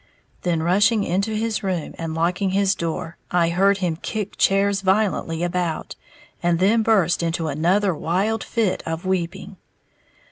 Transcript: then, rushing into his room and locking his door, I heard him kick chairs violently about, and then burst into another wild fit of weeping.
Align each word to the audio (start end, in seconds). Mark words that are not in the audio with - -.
then, 0.41 0.63
rushing 0.63 1.03
into 1.03 1.35
his 1.35 1.61
room 1.61 1.93
and 1.95 2.15
locking 2.15 2.49
his 2.49 2.73
door, 2.73 3.17
I 3.29 3.49
heard 3.49 3.77
him 3.77 3.97
kick 3.97 4.35
chairs 4.35 4.81
violently 4.81 5.43
about, 5.43 5.95
and 6.41 6.57
then 6.57 6.81
burst 6.81 7.21
into 7.21 7.49
another 7.49 7.93
wild 7.93 8.43
fit 8.43 8.81
of 8.87 9.05
weeping. 9.05 9.57